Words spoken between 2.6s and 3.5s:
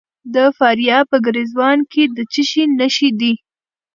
نښې دي؟